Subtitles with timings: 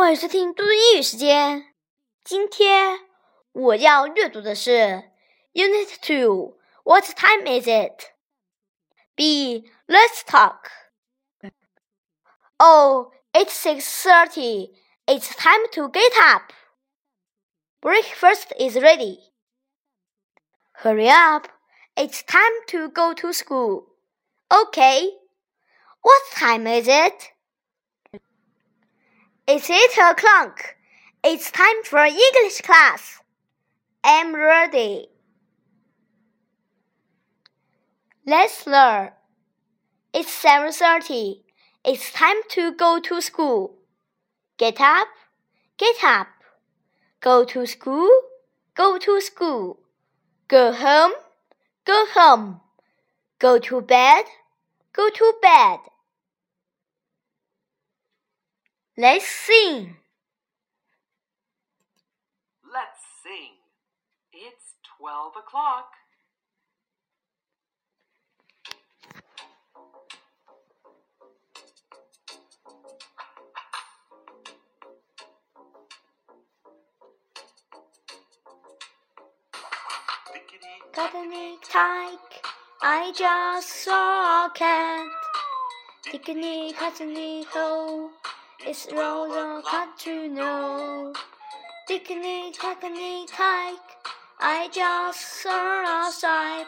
[0.00, 1.74] 欢迎收听嘟嘟英语时间。
[2.24, 3.00] 今天
[3.52, 5.10] 我要阅读的是
[5.52, 8.12] Unit Two。What time is it?
[9.14, 9.70] B.
[9.86, 10.70] Let's talk.
[12.58, 14.74] Oh, it's six thirty.
[15.06, 16.52] It's time to get up.
[17.80, 19.32] Breakfast is ready.
[20.72, 21.48] Hurry up.
[21.96, 23.86] It's time to go to school.
[24.50, 25.10] Okay.
[26.02, 27.29] What time is it?
[29.53, 30.77] It's eight o'clock.
[31.25, 33.19] It's time for English class.
[34.01, 35.09] I'm ready.
[38.25, 39.09] Let's learn.
[40.13, 41.41] It's seven thirty.
[41.83, 43.75] It's time to go to school.
[44.57, 45.09] Get up,
[45.77, 46.29] get up.
[47.19, 48.09] Go to school,
[48.73, 49.79] go to school.
[50.47, 51.11] Go home,
[51.83, 52.61] go home.
[53.37, 54.23] Go to bed,
[54.93, 55.90] go to bed.
[59.01, 59.95] Let's sing.
[62.71, 63.57] Let's sing.
[64.31, 65.89] It's 12 o'clock.
[80.93, 82.45] Tickety tyke,
[82.83, 85.07] I just saw a cat.
[86.05, 88.11] Tickety tickety ho,
[88.65, 91.13] it's rather cut to know.
[91.89, 93.79] Tickety tickety tyke,
[94.39, 96.67] I just saw a stripe.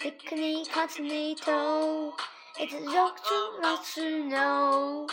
[0.00, 2.12] Tickety tickety toe,
[2.60, 5.06] it's rock to not to know.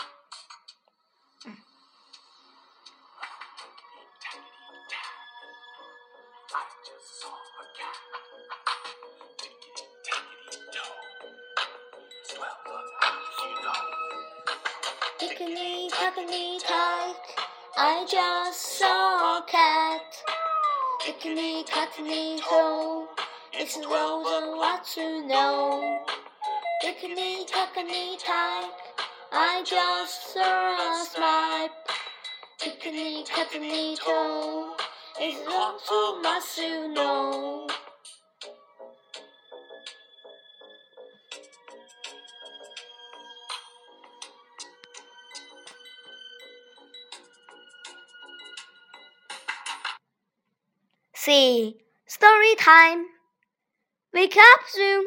[17.78, 20.02] I just saw a cat.
[21.02, 23.08] Tickety tackety toe.
[23.12, 23.40] Twelve o'clock, you know.
[23.40, 23.62] Tickety tackety I just saw a cat.
[23.62, 26.00] Tickety tackety toe, it's rather what to know.
[26.84, 28.72] Tickety tackety tyke,
[29.31, 31.72] I just saw a snipe.
[32.59, 34.75] Tickety tackety toe,
[35.19, 37.68] it's not so much to know.
[51.24, 51.78] See,
[52.08, 53.06] story time.
[54.12, 55.06] Wake up, Zoom.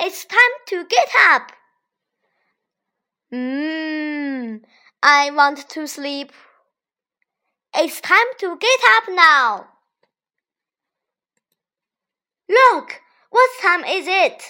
[0.00, 1.52] It's time to get up.
[3.32, 4.60] Mmm,
[5.04, 6.32] I want to sleep.
[7.76, 9.68] It's time to get up now.
[12.48, 14.42] Look, what time is it?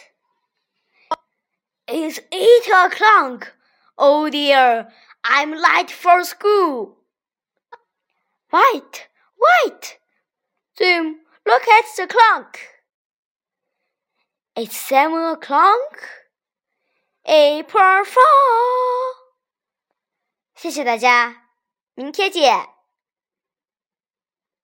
[1.88, 3.52] It's eight o'clock.
[3.98, 4.88] Oh dear,
[5.22, 6.96] I'm late for school.
[8.50, 9.08] Wait,
[9.38, 9.98] wait.
[10.77, 12.59] Zoom, look at the clock.
[14.55, 16.09] It's seven o'clock.
[17.25, 18.21] April four.
[20.55, 21.49] 谢谢大家，
[21.93, 22.70] 明天见。